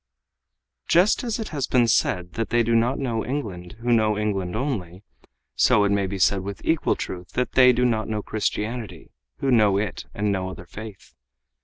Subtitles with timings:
[0.87, 4.55] Just as it has been said that they do not know England who know England
[4.55, 5.03] only,
[5.55, 9.11] so it may be said with equal truth that they do not know Christianity
[9.41, 11.13] who know it and no other faith.